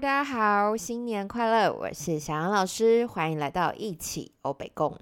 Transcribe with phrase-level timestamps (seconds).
[0.00, 1.72] 家好，新年快乐！
[1.72, 4.98] 我是小杨老师，欢迎来到一起欧北共。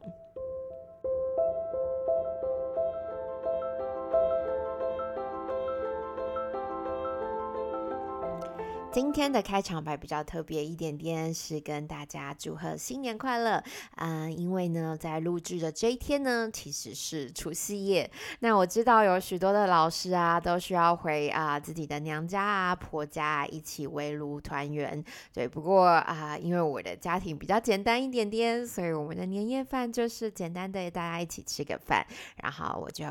[8.92, 13.62] 今天的开场白比较特别一点点，是跟大家祝贺新年快乐。
[13.94, 18.10] 嗯，因为呢，在录制的这一天呢，其实是除夕夜。
[18.40, 25.02] 那我知道有许多的老师啊，都需要回啊自己的娘家啊、婆家一起围炉团圆。
[25.32, 32.04] 对，不过啊，因为我的家庭比较简单一点点，所以我们的年夜饭就是简单的大家一起吃个饭，
[32.42, 33.06] 然后我就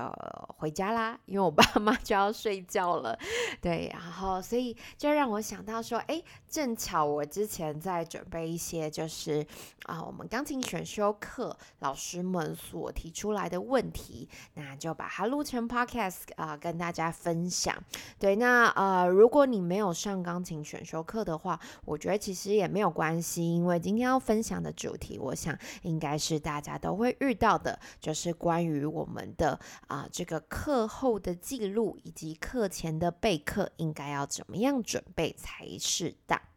[0.57, 3.17] 回家啦，因为我爸妈就要睡觉了。
[3.61, 5.63] 对，然后所以就让我想。
[5.69, 9.45] 他说：“哎，正巧我之前在准备一些，就是
[9.83, 17.75] 啊，我们钢琴选修课老师们所提出来的问题，那就把它录成 podcast 啊，跟大家分享。
[18.17, 36.48] 对，那呃，如果你没有上钢琴选修课的话，我觉得其实也没有关系，因为今天要分享的主题，我想应该是大家都会遇到的，就是关于我们的啊这个课后的记录以及课前的备课应该要怎么样准备才。”才适当。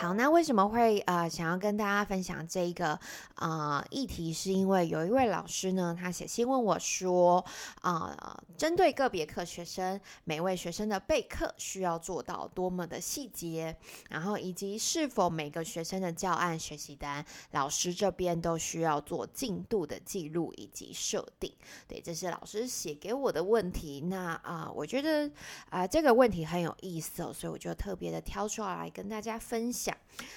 [0.00, 2.98] 好，那为什么会呃想要跟大家分享这一个
[3.34, 4.32] 呃议题？
[4.32, 7.44] 是因为有一位老师呢，他写信问我说，
[7.82, 13.76] 啊，针对个别课学生，每位学生的备课需要做到多么的细节，
[14.08, 21.52] 然后以及是否每个学生的教案学习单，老师这边都需要做进度的记录以及设定。
[21.86, 24.00] 对，这是老师写给我的问题。
[24.06, 25.30] 那啊，我觉得
[25.68, 29.89] 啊这个问题很有意思哦，所以我就特别的挑出来跟大家分享。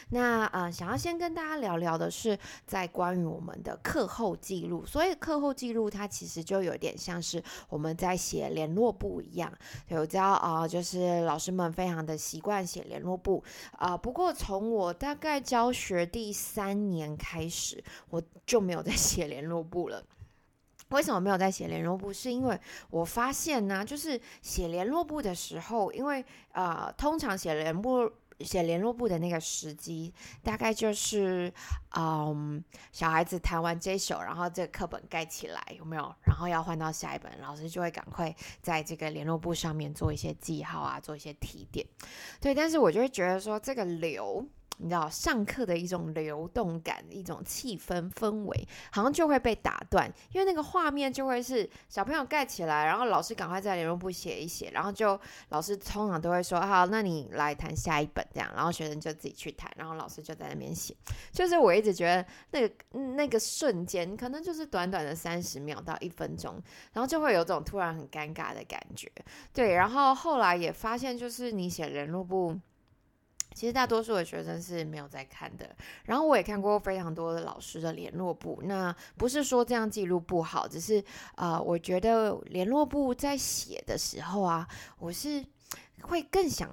[0.09, 4.85] 那呃，想要先跟大家聊聊的是，在关于我们的课后记录。
[4.85, 9.51] 所以课后记录它其实就有点像是我们在写联络簿一样。
[9.87, 13.97] 有知道啊，就是老师们非常的习惯写联络簿啊。
[13.97, 20.03] 不过从我大概教学第三年开始，我就没有在写联络簿了。
[20.89, 22.13] 为什么没有在写联络簿？
[22.13, 22.59] 是因为
[22.91, 31.53] 我发现呢，就是写联络簿的时候，因为呃，通常写联络写联络簿的那个时机，大概就是，
[31.97, 36.15] 嗯，小孩子弹完这首，然后这个课本盖起来，有没有？
[36.23, 41.85] 然后要换到下一本，老师就会赶快在这个联络簿上面做一些记号啊，做一些提点。
[42.39, 44.45] 对，但是我就会觉得说，这个流。
[44.77, 55.19] 你知道上课的一种流动感，一种气氛氛围，好像就会被打断，因为那个画面就会是小朋友盖起来，然后老师赶快在联络簿写一写，然后就
[55.49, 60.95] 老师通常都会说好，那你来谈下一本这样，然后学生就自己去谈，然后老师就在那边写。
[61.31, 66.61] 就是我一直觉得那个那个瞬间，可能就是短短的三十秒到一分钟，
[66.93, 69.11] 然后就会有种突然很尴尬的感觉。
[69.53, 72.59] 对，然后后来也发现，就是你写联络簿。
[73.53, 75.75] 其实大多数的学生是没有在看的，
[76.05, 78.61] 然后我也看过非常多的老师的联络簿。
[78.63, 81.03] 那不是说这样记录不好，只是
[81.35, 85.43] 呃，我觉得联络簿在写的时候啊，我是
[86.01, 86.69] 会更想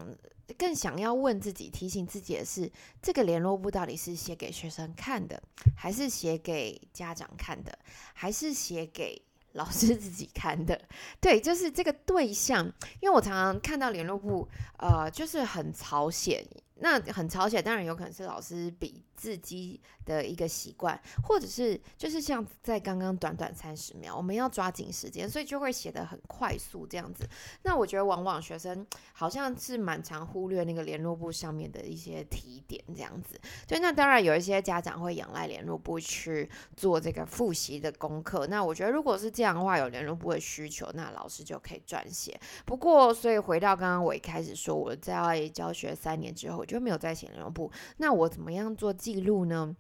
[0.59, 2.71] 更想要问自己，提醒自己的是，
[3.01, 5.41] 这个联络簿到底是写给学生看的，
[5.77, 7.79] 还是写给家长看的，
[8.15, 9.23] 还是写给
[9.55, 10.81] 老师自己看的？
[11.21, 12.65] 对，就是这个对象，
[13.01, 14.49] 因为我常常看到联络簿，
[14.79, 16.45] 呃，就是很草写。
[16.81, 27.29] 那很吵起来，当然有可能是老师笔字迹的一个习惯，或者是就是像在刚刚短短三十秒，我们要抓紧时间，所以就会写的很快速这样子。
[27.65, 33.39] 那我觉得往往学生好像是蛮常忽略那个联络簿上面的一些提点这样子。
[33.69, 36.49] 对，那当然有一些家长会仰赖联络簿去
[36.79, 38.47] 做这个复习的功课。
[38.47, 42.41] 那我觉得如果是这样的话，有联络簿的需求，那老师就可以撰写。
[42.65, 46.65] 不过，所以回到刚刚我一开始说，我在教学三年之后。
[46.71, 49.77] 就没有在写联络簿，那我怎么样做记录呢？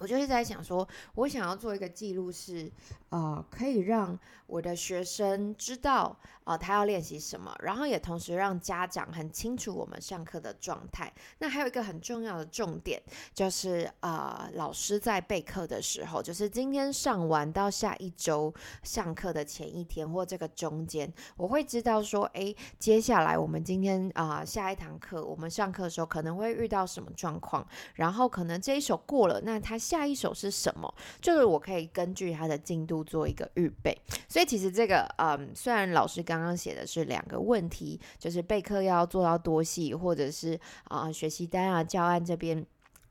[0.00, 2.70] 我就是在想说，我想要做一个记录，是
[3.08, 11.12] 呃，可以让我的学生知道，呃，他要练习什么，然后也同时让家长很清楚我们上课的状态。
[11.38, 13.02] 那还有一个很重要的重点，
[13.34, 29.76] 就是呃，老师在备课的时候，就是今天上完到下一周上课的前一天或这个中间，我会知道说，哎，接下来我们今天啊下一堂课，我们上课的时候可能会遇到什么状况，然后可能这一首过了，那他。
[29.88, 30.92] 下一首是什么？
[31.20, 33.96] 就是我可以根据他的进度做一个预备。
[34.28, 42.66] 所以其实这个，嗯，虽然老师刚刚写的是两个问题，就是备课要做到多细，或者是啊学习单啊教案这边。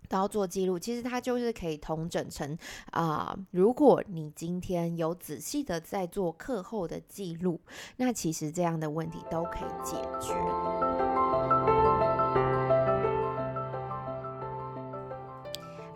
[0.09, 2.57] 都要做记录，其实它就是可以统整成
[2.91, 7.59] 啊，如果你今天有仔细的在做课后的记录，
[7.97, 10.86] 那其实这样的问题都可以解决。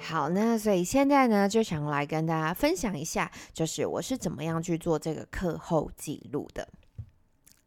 [0.01, 6.67] 好，那所以现在呢，就想来跟大家分享一下，就是我是怎么样去做这个课后记录的。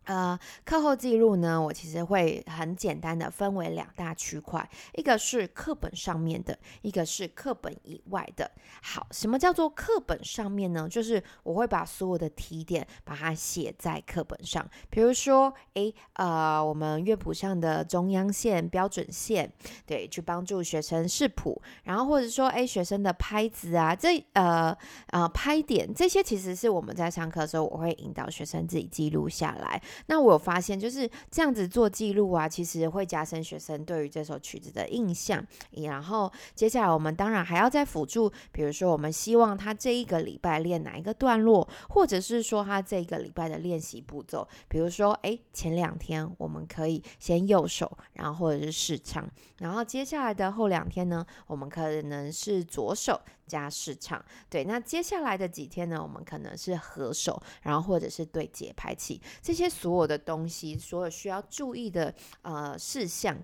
[0.04, 8.50] 呃，课后记录呢，我其实会很简单的分为两大区块，一个是课本上面的，一个是课本以外的。
[8.82, 10.88] 好，什么叫做课本上面呢？
[10.88, 19.50] 就是我会把所有的提点把它写在课本上，比如说，诶，呃，我们乐谱上的中央线、标准线，
[19.86, 24.76] 对，去帮助学生视谱，然后或者说，诶，学生的拍子啊，这呃
[25.08, 29.80] 呃拍点这些，其实是我们在上课的时候，我会引导学生自己记录下来。
[30.06, 35.44] 那我有发现，就是这样子做记录啊，其实会加深学生对于这首曲子的印象。
[35.72, 44.46] 然后接下来我们当然还要再辅助，比如说我们希望他这一个礼拜练哪一个段落，或者是说他这一个礼拜的练习步骤。
[44.68, 53.20] 比如说，哎，前两天我们可以先右手，然后或者是试唱，然后接下来的后两天呢，我们可能是左手。
[53.46, 63.36] 加试唱，对，那接下来的几天呢，我们可能是合手，然后或者是对节拍器，这些所有的东西，所有需要注意的呃事项。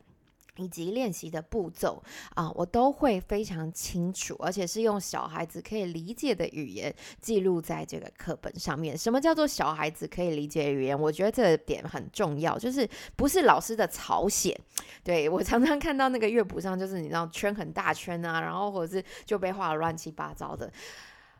[0.60, 2.02] 以及练习的步骤
[2.34, 8.96] 啊，我都会非常清楚，而且是用小孩子可以理解的语言记录在这个课本上面。
[8.96, 11.00] 什么叫做小孩子可以理解语言？
[11.00, 12.86] 我觉得这个点很重要，就是
[13.16, 14.60] 不是老师的草写。
[15.02, 20.70] 对我常常看到那个乐谱上，就是你知道圈很大圈啊，然后或者是就被画的乱七八糟的，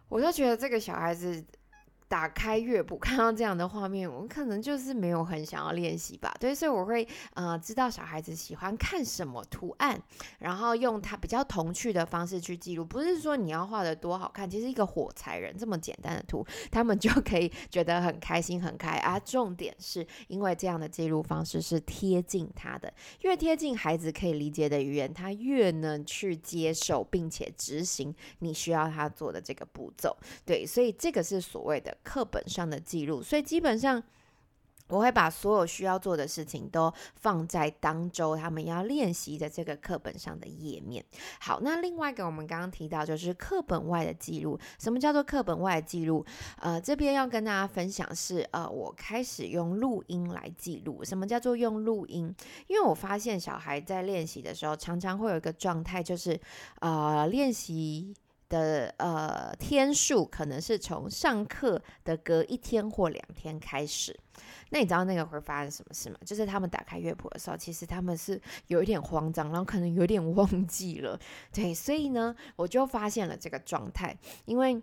[0.08, 1.44] 我就觉得这个小孩子。
[2.10, 6.34] 打开乐谱看到这样的画面，我可能就是没有很想要练习吧。
[6.40, 9.96] 对，所以我会呃知道小孩子喜欢看什么图案，
[10.40, 12.84] 然后用他比较童趣的方式去记录。
[12.84, 19.16] 不是说你要画的多好看，其实一个火柴人这么简单的图，他们就可以觉得很开心很开啊。
[19.20, 30.16] 重点是因为这样的记录方式是贴近他的，越贴近孩子可以理解的语言，他越能去接受并且执行你需要他做的这个步骤。
[30.44, 31.96] 对，所以这个是所谓的。
[32.02, 34.02] 课本上的记录，所以基本上
[34.88, 41.04] 我会把所有需要做的事情都放在当周他们要练习的这个课本上的页面。
[41.38, 44.58] 好，那另外一个我们刚刚提到就是课本外的记录。
[44.80, 46.26] 什么叫做课本外的记录？
[46.58, 51.04] 呃，这边要跟大家分享是呃，我开始用录音来记录。
[51.04, 52.34] 什么叫做用录音？
[52.66, 56.36] 因为我发现小孩在练习的时候，常常会有一个状态，就是
[56.80, 58.12] 呃练习。
[58.50, 64.14] 的呃天数可能是从上课的隔一天或两天开始，
[64.68, 66.18] 那你知道那个会发生什么事吗？
[66.26, 71.18] 就是他们打开乐谱的时候，其实他们是有一点慌张，然后可能有点 忘记了，
[71.50, 74.82] 对，所以呢，我就发现了这个状态，因为。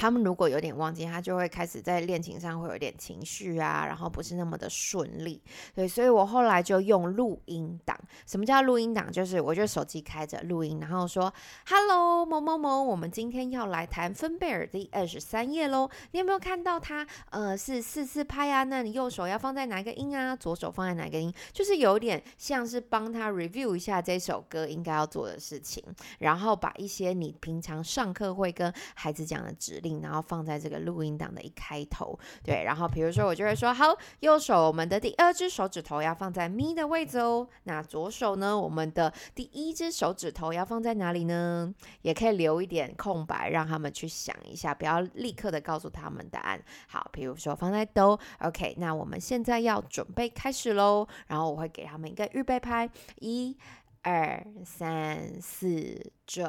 [0.00, 5.42] 他们如果有点忘记，他就会开始在恋情上会有点情绪啊，然后不是那么的顺利。
[5.74, 7.94] 对，所以我后来就用录音档。
[8.26, 9.12] 什么叫录音档？
[9.12, 11.30] 就是我就手机开着录音，然后说
[11.68, 15.90] ：“Hello，某某某，我们今天要来谈芬贝尔第二十三页喽。
[16.12, 17.06] 你有没有看到他？
[17.30, 18.64] 呃，是四四拍啊？
[18.64, 20.34] 那你右手要放在哪个音啊？
[20.34, 21.30] 左手放在哪个音？
[21.52, 25.84] 就是有点像是帮他 review 一下这首歌应该要做的事情，
[26.20, 41.74] 然后把一些你平常上课会跟孩子讲的指令。”然后放在这个录音档的一开头，对，然后比如说我就会说，好，右手我们的第二只手指头要放在咪的位置哦，那左手呢，我们的第一只手指头要放在哪里呢？
[42.02, 46.62] 也可以留一点空白，让他们去想一下，不要立刻的告诉他们答案。
[46.88, 52.88] 好，比如说放在哆，OK，那我们现在要准备开始喽，然后我会给他们一个预备拍，
[53.20, 53.56] 一。
[54.02, 56.48] 二三四，准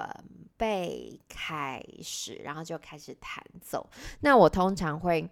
[0.57, 3.89] 备开始，然后就开始弹奏。
[4.21, 5.29] 那我通常会。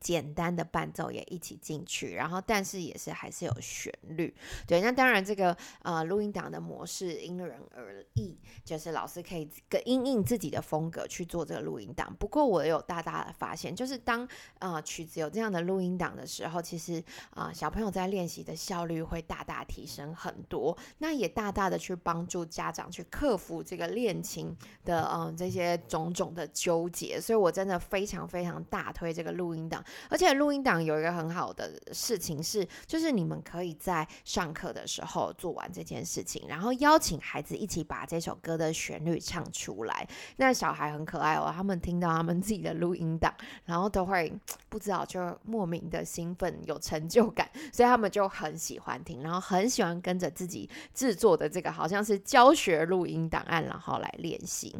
[0.00, 4.34] 简单的伴奏也一起进去，然后但是也是还是有旋律，
[4.66, 4.80] 对。
[4.80, 12.14] 那当然这个呃录音档的模式因人而异，就是老师可以跟因应自己的风格去做这个录音档。
[12.18, 14.26] 不过我有大大的发现，就是当
[14.58, 27.20] 呃曲子有这样的录音档的时候，其实啊小朋友在练习的效率会大大提升很多，那也大大的去帮助家长去克服这个练琴的嗯这些种种的纠结。
[27.20, 29.84] 所以我真的非常非常大推这个录音档。
[30.08, 40.08] 而且录音档有一个很好的事情是，就是你们可以在上课的时候做完这件事情，然后邀请孩子一起把这首歌的旋律唱出来。
[40.36, 43.32] 那小孩很可爱哦，他们听到他们自己的录音档，
[43.64, 44.32] 然后都会
[44.68, 54.76] 不知道就莫名的兴奋，有成就感，所以他们就很喜欢听，然后很喜欢跟着自己制作的这个好像是教学录音档案，然后来练习。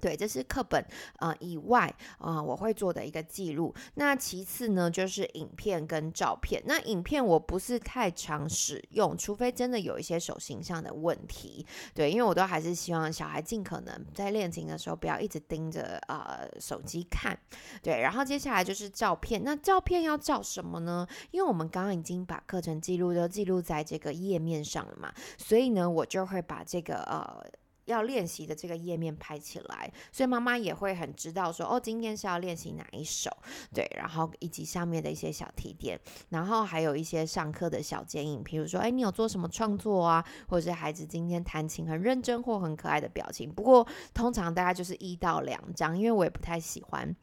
[0.00, 0.84] 对，这是课本
[1.18, 3.74] 呃以外呃我会做的一个记录。
[3.94, 6.62] 那其次呢，就是影片跟照片。
[6.66, 11.66] 那影片我不是太常使用，除非真的有一些手型上的问题。
[11.94, 17.38] 对，因为我都还是希望小孩尽可能在练琴的时候不要一直盯着呃手机看。
[17.82, 19.42] 对，然后接下来就是照片。
[19.44, 21.06] 那照片要照什么呢？
[21.30, 27.44] 因为我们刚刚已经把课程记录都记录在这个页面上了嘛，所以呢，我就会把这个呃。
[27.90, 33.30] 要练习的这个页面拍起来，所以妈妈也会很知道说，哦，今天是要练习哪一首，
[33.74, 35.98] 对，然后以及上面的一些小提点，
[36.30, 43.52] 然后还有一些上课的小剪影，比如说，哎，你有做什么创作啊，或者是孩子今天弹琴很认真或很可爱的表情。
[43.52, 47.14] 不过通常大概就是一到两张，因为我也不太喜欢。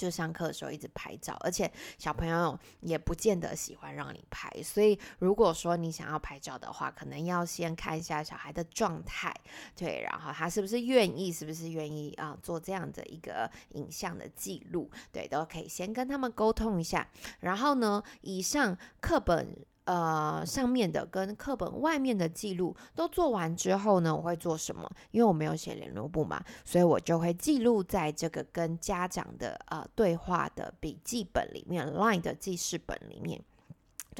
[0.00, 9.34] 就上课的时候一直拍照，而且小朋友也不见得喜欢让你拍，所以如果说你想要拍照的话，可能要先看一下小孩的状态，
[9.76, 17.06] 对，然后他是不是愿意，是不是愿意啊做这样的一个影像的记录，对，都可以先跟他们沟通一下。
[17.40, 19.54] 然后呢，以上课本。
[19.90, 24.88] 呃，上面的跟课本外面的记录都做完之后呢，我会做什么？
[25.10, 33.42] 因为我没有写联络簿嘛，所以我就会记录在这个跟家长的呃对话的笔记本里面，Line 的记事本里面。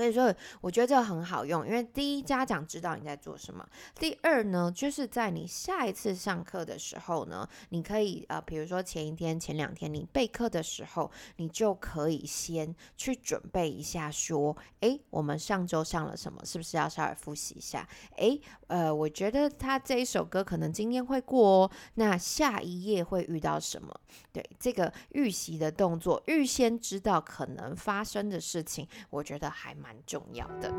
[0.01, 3.63] 所以说，我觉得这个很好用，因为第一，家长知道你在做什么；
[3.97, 16.43] 第二呢，就是在你下一次上课的时候呢，你可以呃，比如说前一天、前两天你备课的时候，你就可以先去准备一下，说，哎，我们上周上了什么？
[16.47, 17.87] 是不是要稍微复习一下？
[18.17, 18.39] 哎，
[18.69, 23.95] 呃，我觉得他这一首歌可能今天会过哦，那下一页会遇到什么？
[24.33, 29.75] 对，这个预习的动作，预先知道可能发生的事情，我觉得还。
[29.81, 30.71] 蛮蛮重要的。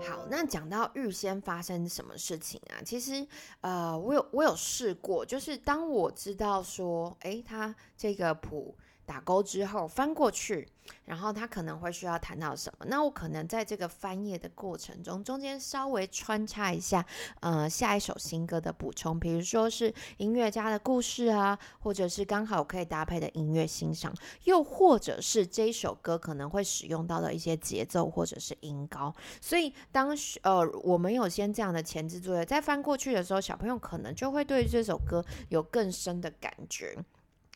[0.00, 2.78] 好，那讲到预先发生什么事情啊？
[2.84, 3.26] 其实，
[3.62, 8.76] 呃，我有我有试过，就是当我知道说，诶，他这个谱。
[9.12, 10.66] 打勾之后翻过去，
[11.04, 12.86] 然后他可能会需要谈到什么？
[12.88, 17.04] 那我可能在这个翻页的过程中，中间稍微穿插一下，
[17.40, 24.14] 呃，下一首新歌的补充，比如说是音乐家的故事啊，或者是刚好可以搭配的音乐欣赏，
[24.44, 29.14] 又或者是这一首歌可能会使用到的一些节奏或者是音高。
[29.42, 36.96] 所以当呃我们有先这样的前置作业，在翻过去的时候，小朋友可能就会对这首歌有更深的感觉。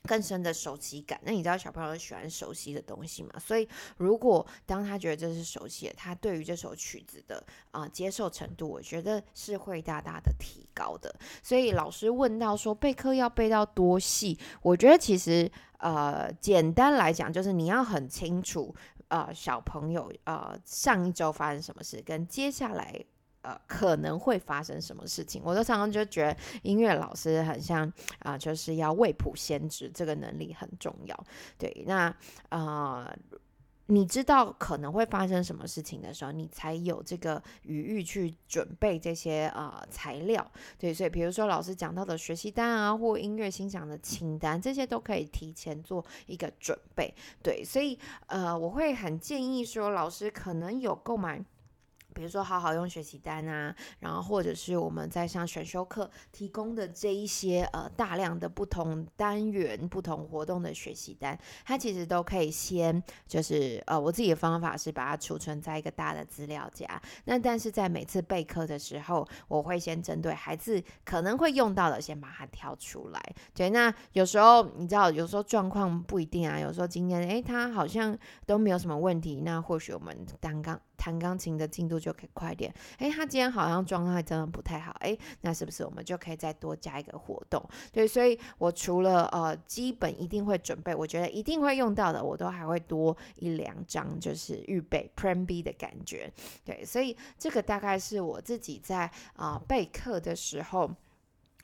[0.06, 3.38] 更深的熟悉感，那你知道小朋友喜欢熟悉的东西嘛？
[3.38, 11.14] 所以如果当他觉得这是熟悉的，他对于这首曲子的啊接受程度，我觉得是会大大的提高的。
[11.42, 18.74] 所以老师问到说备课要备到多细，我觉得其实呃简单来讲就是你要很清楚
[19.08, 23.04] 呃小朋友呃上一周发生什么事，跟接下来。
[23.46, 25.40] 呃，可能会发生什么事情？
[25.44, 31.24] 我都常常就觉得音乐老师很像啊，就是要未卜先知，这个能力很重要。
[31.56, 32.12] 对，那
[32.48, 33.08] 呃，
[33.86, 40.44] 你知道可能会发生什么事情的时候，你才有这个余裕去准备这些呃材料。
[40.76, 47.14] 对，所以比如说老师讲到的学习单啊，或音乐欣赏的清单，这些都可以提前做一个准备。
[47.44, 51.44] 对，所以呃，我会很建议说，老师可能有购买。
[52.16, 67.00] 比如说，好好用学习单啊，然后或者是我们在上选修课提供的这一些呃大量的不同单元、不同活动的学习单，它其实都可以先就是呃我自己的方法是把它储存在一个大的资料夹。
[67.26, 73.22] 那但是在每次备课的时候，我会先针对孩子可能会用到的，先把它挑出来。
[73.52, 80.80] 对，那有时候你知道，有时候状况不一定啊，有时候今天诶，他好像都没有什么问题，那或许我们刚刚。
[80.96, 82.72] 弹钢琴的进度就可以快点。
[82.98, 84.94] 诶，他今天好像状态真的不太好。
[85.00, 87.62] 诶，那是不是我们就可以再多加一个活动？
[87.92, 96.32] 对，所以我除了呃基本一定会准备，我觉得一定会用到的，我都还会多一两张，就是预备 Plan B 的感觉。
[96.64, 100.90] 对，所以这个大概是我自己在啊备课的时候。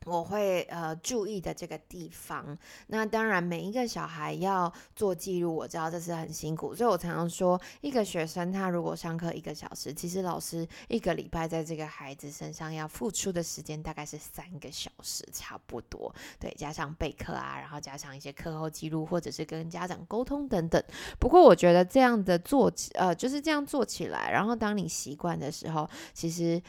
[0.05, 2.57] 我会呃注意的这个地方，
[2.89, 16.13] 那当然每一个小孩要做记录，我知道这是很辛苦，所以我常常说，一个学生他如果上课一个小时，其实老师一个礼拜在这个孩子身上要付出的时间大概是三个小时，差不多。
[16.39, 20.83] 对，加上备课啊，然后加上一些课后记录，或者是跟家长沟通等等。
[21.19, 26.61] 不过我觉得这样的做，呃，就是这样做起来，然后当你习惯的时候，其实。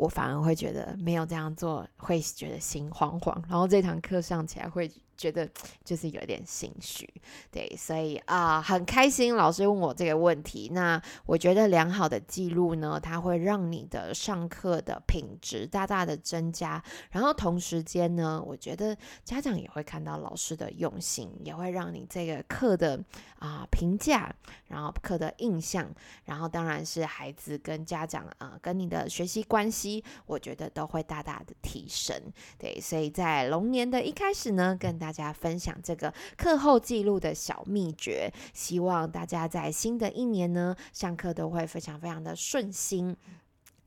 [0.00, 4.90] 我反而会觉得没有这样做，会觉得心慌慌，然后这堂课上起来会。
[5.20, 5.46] 觉得
[5.84, 7.06] 就是有点心虚，
[7.50, 10.70] 对，所以啊，很开心老师问我这个问题。
[10.72, 16.82] 那我觉得良好的记录呢，它会让你的上课的品质大大的增加。
[17.10, 22.98] 然后同时间呢，我觉得家长也会看到老师的用心，也会让你这个课的
[23.38, 24.34] 啊评价，
[24.68, 25.86] 然后课的印象，
[26.24, 32.16] 然后当然是孩子跟家长啊跟你的学习关系，我觉得都会大大的提升。
[32.56, 43.16] 对，所以在龙年的一开始呢，跟大大家分享这个课后记录的小秘诀，希望大家在新的一年呢，上课都会非常非常的顺心，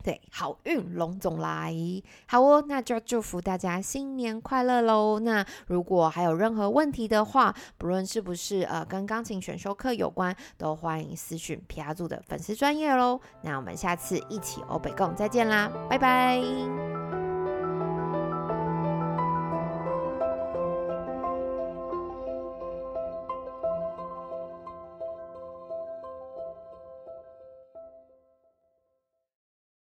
[0.03, 1.73] 对，好运龙总来，
[2.27, 5.17] 好哦，那就祝福大家新年快乐喽。
[5.21, 13.21] 那如果还有任何问题的话，不论是不是呃跟钢琴选修课有关，都欢迎私讯皮亚组的粉丝专业喽。
[13.43, 17.22] 那我们下次一起欧北共再见啦，拜拜。